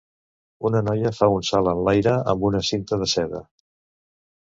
Una 0.69 0.81
noia 0.87 1.11
fa 1.17 1.27
un 1.35 1.45
salt 1.51 1.71
en 1.73 1.83
l'aire 1.89 2.17
amb 2.35 2.49
una 2.53 2.65
cinta 2.73 3.03
de 3.05 3.13
seda. 3.17 3.47